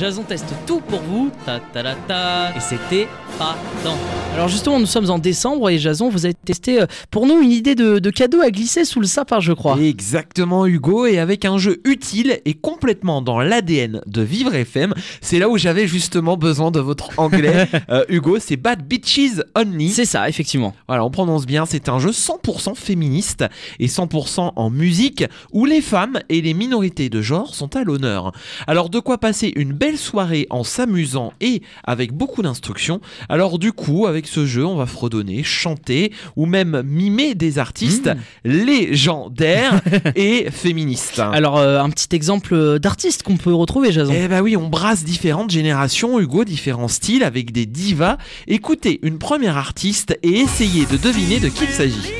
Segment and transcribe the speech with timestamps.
[0.00, 1.30] Jason teste tout pour vous.
[1.44, 2.56] Ta ta ta ta.
[2.56, 3.06] Et c'était
[3.38, 3.54] pas
[3.84, 3.98] tant.
[4.34, 7.50] Alors justement, nous sommes en décembre et Jason, vous avez testé euh, pour nous une
[7.50, 9.76] idée de, de cadeau à glisser sous le sapin, je crois.
[9.78, 15.38] Exactement Hugo, et avec un jeu utile et complètement dans l'ADN de Vivre FM, c'est
[15.38, 17.68] là où j'avais justement besoin de votre anglais.
[17.88, 19.90] Euh, Hugo, c'est Bad Bitches Only.
[19.90, 20.74] C'est ça, effectivement.
[20.86, 23.44] Voilà, on prononce bien, c'est un jeu 100% féministe
[23.80, 28.32] et 100% en musique où les femmes et les minorités de genre sont à l'honneur.
[28.66, 33.00] Alors de quoi passer une belle soirée en s'amusant et avec beaucoup d'instructions.
[33.28, 38.10] Alors du coup, avec ce jeu, on va fredonner, chanter ou même mimer des artistes
[38.44, 39.80] légendaires
[40.16, 41.18] et féministes.
[41.18, 44.12] Alors euh, un petit exemple d'artiste qu'on peut retrouver, Jason.
[44.14, 48.18] Eh bah oui, on brasse différentes générations, Hugo, différents styles avec des divas.
[48.46, 52.19] Écoutez une première artiste et essayez de deviner de qui il s'agit.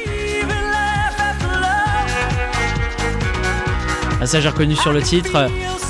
[4.23, 5.49] Ah, ça, j'ai reconnu sur le titre.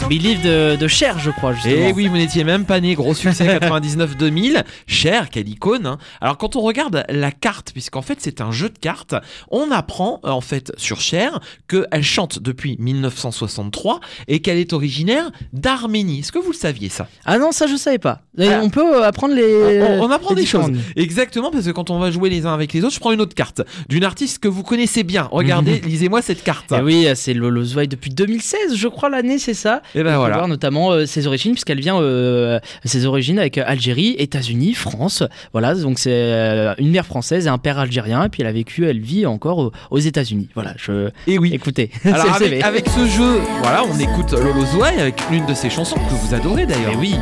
[0.09, 1.75] Believe de, de Cher, je crois, justement.
[1.75, 4.62] Et Eh oui, vous n'étiez même pas né, gros succès 99-2000.
[4.87, 5.84] Cher, quelle icône.
[5.87, 5.98] hein.
[6.20, 9.17] Alors quand on regarde la carte, puisqu'en fait c'est un jeu de cartes,
[9.50, 15.33] on apprend euh, en fait sur Cher qu'elle chante depuis 1963 et qu'elle est originaire
[15.53, 16.20] d'Arménie.
[16.20, 17.09] Est-ce que vous le saviez ça?
[17.25, 18.22] Ah non, ça, je savais pas.
[18.39, 18.61] Et Ah.
[18.62, 19.83] On peut euh, apprendre les.
[19.83, 20.70] on, on apprend les des choses.
[20.94, 23.20] Exactement, parce que quand on va jouer les uns avec les autres, je prends une
[23.20, 25.28] autre carte d'une artiste que vous connaissez bien.
[25.33, 26.72] Regardez, lisez-moi cette carte.
[26.77, 29.81] Eh oui, c'est Lolo Zouaï depuis 2016, je crois, l'année, c'est ça.
[29.95, 30.37] Et ben On peut voilà.
[30.37, 35.23] voir notamment euh, ses origines, puisqu'elle vient euh, ses origines avec euh, Algérie, États-Unis, France.
[35.53, 38.25] Voilà, donc c'est une mère française et un père algérien.
[38.25, 40.49] Et puis elle a vécu, elle vit encore aux, États-Unis.
[40.55, 41.11] Voilà, je.
[41.27, 41.50] Et oui.
[41.55, 45.97] Écoutez, Alors avec, ce jeu, voilà, on écoute Lolo Zouaï avec l'une de ses chansons
[45.97, 46.93] que vous adorez d'ailleurs.
[46.94, 47.15] Eh oui.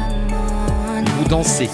[1.18, 1.68] Vous dansez.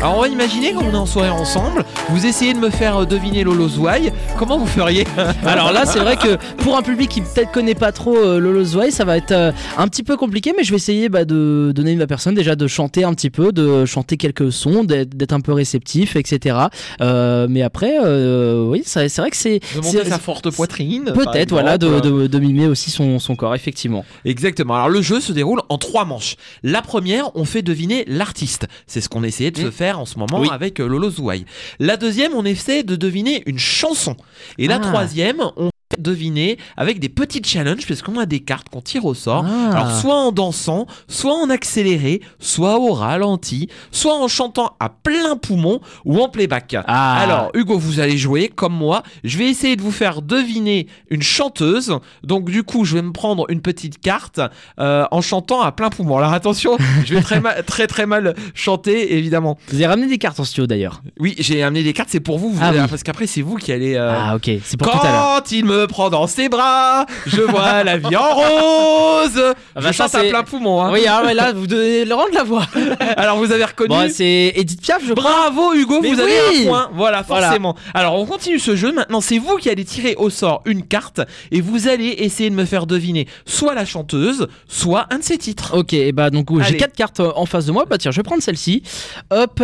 [0.00, 3.04] Alors on va imaginer qu'on est en soirée ensemble, vous essayez de me faire euh,
[3.04, 5.06] deviner Lolo Zouaï, comment vous feriez
[5.44, 8.64] Alors là, c'est vrai que pour un public qui peut-être connaît pas trop euh, Lolo
[8.90, 11.92] ça va être euh, un petit peu compliqué, mais je vais essayer bah, de donner
[11.92, 15.40] à ma personne déjà de chanter un petit peu, de chanter quelques sons, d'être un
[15.40, 16.56] peu réceptif, etc.
[17.00, 21.76] Euh, mais après, oui, c'est vrai que c'est De monter sa forte poitrine Peut-être, voilà,
[21.78, 22.08] de, exemple.
[22.08, 24.04] de- de mimer aussi son, son corps, effectivement.
[24.24, 24.74] Exactement.
[24.74, 26.36] Alors le jeu se déroule en trois manches.
[26.62, 28.66] La première, on fait deviner l'artiste.
[28.88, 30.48] C'est ce qu'on essayait de se faire en ce moment Oui.
[30.50, 31.44] avec euh, Lolo Zouaï.
[31.78, 34.16] La deuxième, on essaie de deviner une chanson.
[34.58, 34.80] Et la Ah.
[34.80, 39.14] troisième, on deviner avec des petits challenges parce qu'on a des cartes qu'on tire au
[39.14, 39.44] sort.
[39.48, 39.70] Ah.
[39.76, 45.36] Alors soit en dansant, soit en accéléré, soit au ralenti, soit en chantant à plein
[45.36, 46.76] poumon ou en playback.
[46.86, 47.18] Ah.
[47.20, 49.02] Alors Hugo, vous allez jouer comme moi.
[49.24, 51.96] Je vais essayer de vous faire deviner une chanteuse.
[52.22, 54.40] Donc du coup, je vais me prendre une petite carte
[54.78, 56.18] euh, en chantant à plein poumon.
[56.18, 59.58] Alors attention, je vais très mal, très très mal chanter évidemment.
[59.68, 61.02] Vous avez ramené des cartes en studio d'ailleurs.
[61.18, 62.86] Oui, j'ai amené des cartes, c'est pour vous, vous Ah allez- oui.
[62.88, 63.94] parce qu'après c'est vous qui allez.
[63.96, 65.42] euh, Ah, ok, c'est pour tout à l'heure.
[65.42, 69.42] quand il me prend dans ses bras, je vois la vie en rose.
[69.74, 70.82] Ah bah je ça, chante à c'est- plein poumon.
[70.82, 70.90] hein.
[70.92, 72.66] Oui, ah là, vous devez le rendre la voix.
[73.16, 73.88] Alors vous avez reconnu.
[73.88, 75.12] Bon, c'est Edith Piaf, je.
[75.14, 76.90] Bravo Hugo, Mais vous avez un point.
[76.94, 77.46] Voilà, Voilà.
[77.46, 77.74] forcément.
[77.94, 78.92] Alors on continue ce jeu.
[78.92, 82.54] Maintenant, c'est vous qui allez tirer au sort une carte et vous allez essayer de
[82.54, 85.76] me faire deviner soit la chanteuse, soit un de ses titres.
[85.76, 87.84] Ok, et bah donc j'ai quatre cartes en face de moi.
[87.88, 88.82] Bah tiens, je vais prendre celle-ci.
[89.30, 89.62] Hop.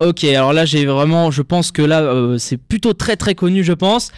[0.00, 3.62] Ok, alors là j'ai vraiment, je pense que là euh, c'est plutôt très très connu,
[3.64, 4.10] je pense.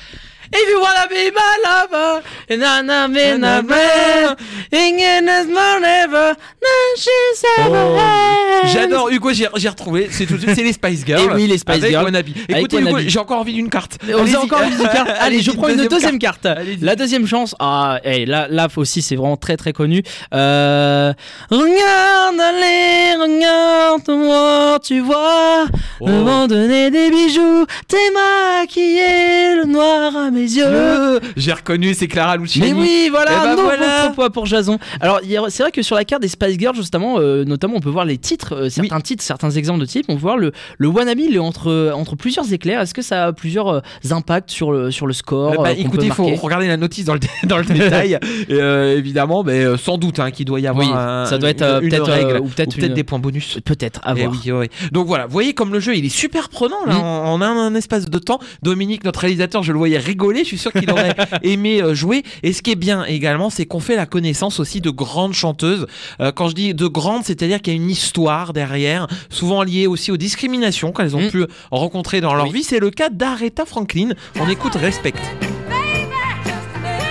[0.53, 4.36] If you wanna be my lover, and I'm in the man.
[4.73, 8.65] Ever, na she's ever had.
[8.65, 8.67] Oh.
[8.73, 10.09] J'adore Hugo, j'ai j'ai retrouvé.
[10.11, 11.29] C'est tout de suite, c'est les Spice Girls.
[11.31, 12.05] Eh oui, les Spice avec Girls.
[12.05, 12.27] Wannabe.
[12.49, 13.99] Avec Écoutez Hugo, j'ai encore envie d'une carte.
[14.09, 15.11] On a encore une deuxième carte.
[15.21, 16.47] Allez, je prends une deuxième carte.
[16.81, 17.55] La deuxième chance.
[17.59, 20.03] Ah, hey, là, là aussi, c'est vraiment très très connu.
[20.34, 21.12] Euh...
[21.51, 25.66] Regarde, allez, regarde-moi, tu vois.
[26.01, 26.09] Oh.
[26.09, 30.65] Abandonner des bijoux, t'es maquillé, le noir à mes yeux.
[30.66, 32.72] Euh, J'ai reconnu, c'est Clara Luciani.
[32.72, 34.03] Mais oui, voilà, Eh ben non, voilà.
[34.07, 34.78] pour- pour- pour Jason.
[35.01, 37.91] Alors, c'est vrai que sur la carte des Spice Girls, justement, euh, notamment, on peut
[37.91, 40.07] voir les titres euh, certains titres, certains exemples de types.
[40.09, 42.81] On peut voir le, le Wannabe, il est entre, entre plusieurs éclairs.
[42.81, 46.13] Est-ce que ça a plusieurs euh, impacts sur le, sur le score Bah, écoutez, il
[46.13, 48.19] faut regarder la notice dans le, dans le détail.
[48.49, 48.55] Et,
[48.99, 52.11] évidemment, mais sans doute hein, qu'il doit y avoir Oui, un- ça doit être peut-être
[52.11, 53.59] règle ou peut-être une- des points bonus.
[53.65, 54.33] Peut-être à Eh voir.
[54.45, 54.66] oui, oui.
[54.93, 57.01] Donc voilà, vous voyez comme le jeu il est super prenant là, Mm.
[57.01, 58.39] en, en un, un espace de temps.
[58.63, 62.22] Dominique, notre réalisateur, je le voyais rigoler, je suis sûr qu'il aurait aimé jouer.
[62.43, 65.86] Et ce qui est bien également, c'est qu'on fait la connaissance aussi de grandes chanteuses.
[66.21, 69.86] Euh, quand je dis de grandes, c'est-à-dire qu'il y a une histoire derrière, souvent liée
[69.86, 71.30] aussi aux discriminations qu'elles ont Mm.
[71.30, 72.53] pu rencontrer dans leur Oui.
[72.53, 72.62] vie.
[72.65, 74.10] C'est le cas d'Aretha Franklin.
[74.41, 75.12] On écoute Respect.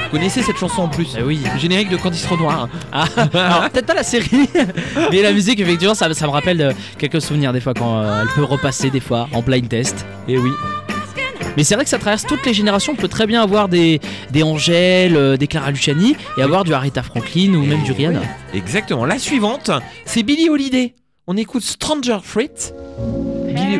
[0.05, 1.39] Vous connaissez cette chanson en plus Eh oui.
[1.59, 2.69] Générique de Candice Renoir.
[2.93, 4.47] Ah, alors, peut-être pas la série,
[5.11, 8.21] mais la musique, effectivement, ça, ça me rappelle de quelques souvenirs des fois quand euh,
[8.21, 10.05] elle peut repasser des fois en blind test.
[10.29, 10.49] Et oui.
[11.57, 12.93] Mais c'est vrai que ça traverse toutes les générations.
[12.93, 13.99] On peut très bien avoir des,
[14.31, 18.21] des Angèle, euh, des Clara Luciani et avoir du Aretha Franklin ou même du Rihanna.
[18.53, 19.05] Exactement.
[19.05, 19.71] La suivante,
[20.05, 20.93] c'est Billie Holiday.
[21.25, 22.51] On écoute Stranger Fruit.
[23.47, 23.79] Billie,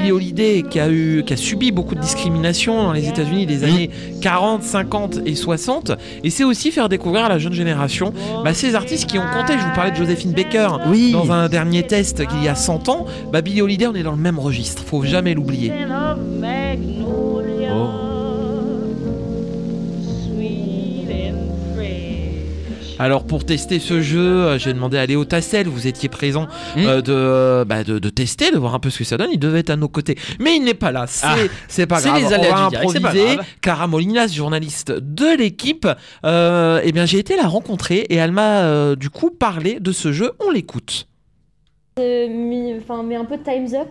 [0.00, 3.64] Billie Holiday qui a, eu, qui a subi beaucoup de discrimination dans les États-Unis des
[3.64, 3.90] années
[4.22, 5.92] 40, 50 et 60.
[6.24, 9.52] Et c'est aussi faire découvrir à la jeune génération bah, ces artistes qui ont compté.
[9.58, 10.68] Je vous parlais de Josephine Baker.
[10.86, 11.12] Oui.
[11.12, 14.12] Dans un dernier test qu'il y a 100 ans, bah Billie Holiday, on est dans
[14.12, 14.82] le même registre.
[14.84, 15.70] Faut jamais l'oublier.
[23.00, 26.80] Alors pour tester ce jeu, euh, j'ai demandé à Léo Tassel, vous étiez présent, Mm.
[26.86, 29.30] euh, de, bah, de, de tester, de voir un peu ce que ça donne.
[29.32, 31.06] Il devait être à nos côtés, mais il n'est pas là.
[31.06, 31.36] C'est Ah.
[31.66, 32.20] c'est pas C'est grave.
[32.20, 33.34] les On va c'est pas improviser.
[33.36, 33.46] grave.
[33.62, 35.88] Clara Molinas, journaliste de l'équipe,
[36.26, 39.92] euh, eh bien j'ai été la rencontrer et elle m'a euh, du coup parlé de
[39.92, 40.32] ce jeu.
[40.46, 41.06] On l'écoute.
[41.98, 43.88] euh, mis- enfin, mais un peu de Time's Up,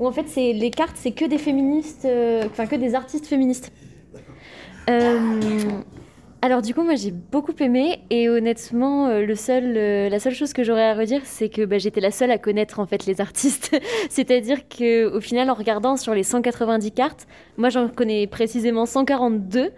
[0.00, 3.26] où en fait c'est les cartes c'est que des féministes, euh, enfin que des artistes
[3.26, 3.70] féministes.
[4.90, 5.40] Euh,
[6.40, 10.34] alors du coup moi j'ai beaucoup aimé et honnêtement euh, le seul, euh, la seule
[10.34, 13.06] chose que j'aurais à redire c'est que bah, j'étais la seule à connaître en fait
[13.06, 13.76] les artistes.
[14.08, 17.26] C'est-à-dire que au final en regardant sur les 190 cartes,
[17.56, 19.70] moi j'en connais précisément 142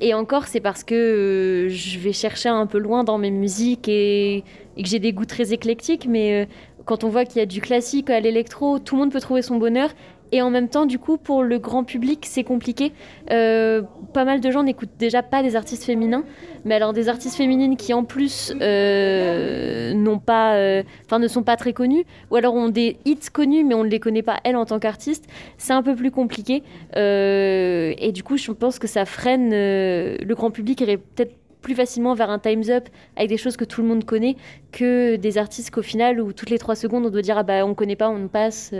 [0.00, 3.88] et encore c'est parce que euh, je vais chercher un peu loin dans mes musiques
[3.88, 4.38] et,
[4.76, 6.48] et que j'ai des goûts très éclectiques mais
[6.88, 9.42] quand on voit qu'il y a du classique à l'électro, tout le monde peut trouver
[9.42, 9.90] son bonheur.
[10.32, 12.92] Et en même temps, du coup, pour le grand public, c'est compliqué.
[13.30, 13.82] Euh,
[14.12, 16.24] pas mal de gens n'écoutent déjà pas des artistes féminins,
[16.64, 21.42] mais alors des artistes féminines qui en plus euh, n'ont pas, euh, enfin ne sont
[21.42, 24.38] pas très connues, ou alors ont des hits connus, mais on ne les connaît pas
[24.44, 25.26] elles en tant qu'artistes.
[25.56, 26.62] C'est un peu plus compliqué.
[26.94, 32.14] Et du coup, je pense que ça freine le grand public irait peut-être plus facilement
[32.14, 34.36] vers un Time's Up avec des choses que tout le monde connaît
[34.70, 37.66] que des artistes qu'au final où toutes les trois secondes on doit dire ah bah
[37.66, 38.72] on connaît pas on passe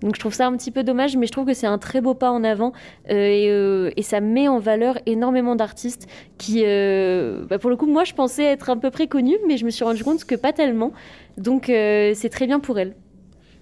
[0.00, 2.00] Donc je trouve ça un petit peu dommage, mais je trouve que c'est un très
[2.00, 2.72] beau pas en avant
[3.10, 6.06] euh, et, euh, et ça met en valeur énormément d'artistes
[6.38, 9.56] qui, euh, bah, pour le coup, moi je pensais être à peu près connus, mais
[9.56, 10.92] je me suis rendu compte que pas tellement.
[11.36, 12.94] Donc c'est très bien pour elle.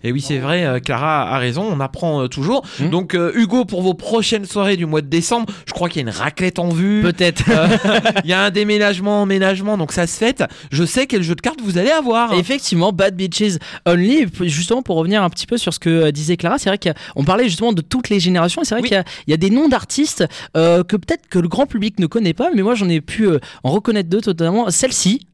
[0.04, 2.62] Et oui, c'est vrai, euh, Clara a raison, on apprend euh, toujours.
[2.81, 2.88] Mm.
[2.90, 6.04] Donc, euh, Hugo, pour vos prochaines soirées du mois de décembre, je crois qu'il y
[6.04, 7.02] a une raclette en vue.
[7.02, 7.44] Peut-être.
[8.25, 10.44] Il y a un déménagement, emménagement, donc ça se fête.
[10.70, 12.32] Je sais quel jeu de cartes vous allez avoir.
[12.34, 14.26] Effectivement, Bad Bitches Only.
[14.43, 17.44] Justement, pour revenir un petit peu sur ce que disait Clara, c'est vrai qu'on parlait
[17.44, 18.62] justement de toutes les générations.
[18.64, 18.88] C'est vrai Oui.
[18.88, 20.25] qu'il y a- il y, a des noms d'artistes
[20.56, 23.26] euh, que peut-être que le grand public ne connaît pas, mais moi j'en ai pu
[23.26, 25.26] euh, en reconnaître deux, notamment celle-ci,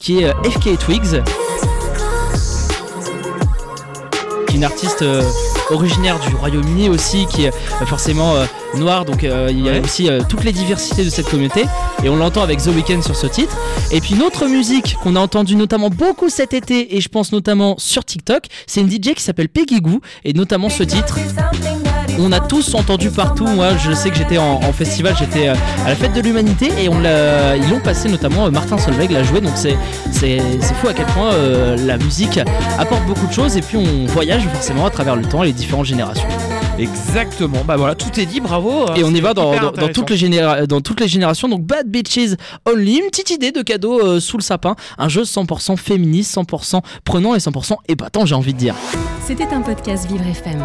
[0.00, 1.22] qui est FK Twigs.
[4.52, 5.22] Qui est une artiste euh,
[5.70, 8.44] originaire du Royaume-Uni aussi, qui est euh, forcément euh,
[8.74, 9.80] noire, donc euh, il y a Ouais.
[9.82, 11.64] aussi euh, toutes les diversités de cette communauté,
[12.04, 13.56] et on l'entend avec The Weeknd sur ce titre.
[13.90, 17.32] Et puis une autre musique qu'on a entendue notamment beaucoup cet été, et je pense
[17.32, 21.16] notamment sur TikTok, c'est une DJ qui s'appelle Peggy Goo, et notamment ce titre.
[22.24, 23.46] On a tous entendu partout.
[23.46, 25.54] Moi, je sais que j'étais en, en festival, j'étais euh,
[25.84, 28.46] à la fête de l'humanité et on l'a, ils l'ont passé notamment.
[28.46, 29.76] euh, Martin Solveig l'a joué, donc c'est
[30.12, 32.38] c'est c'est fou à quel point euh, la musique
[32.78, 35.52] apporte beaucoup de choses et puis on voyage forcément à travers le temps et les
[35.52, 36.28] différentes générations.
[36.78, 37.58] Exactement.
[37.66, 38.86] Bah voilà, tout est dit, bravo.
[38.96, 39.52] Et on y va dans,
[39.92, 41.48] toutes les généra- dans toutes les générations.
[41.48, 42.36] Donc Bad Bitches
[42.70, 44.76] Only, une petite idée de cadeau euh, sous le sapin.
[44.96, 48.74] Un jeu 100% féministe, 100% prenant et 100% épatant, j'ai envie de dire.
[49.26, 50.64] C'était un podcast Vivre FM.